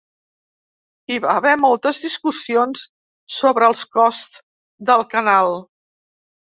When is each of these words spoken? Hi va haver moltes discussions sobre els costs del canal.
Hi 1.11 1.19
va 1.25 1.35
haver 1.41 1.51
moltes 1.65 2.01
discussions 2.07 2.87
sobre 3.37 3.71
els 3.73 3.87
costs 4.01 4.45
del 4.91 5.09
canal. 5.17 5.59